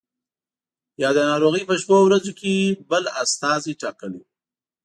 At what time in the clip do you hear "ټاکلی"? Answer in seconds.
3.81-4.17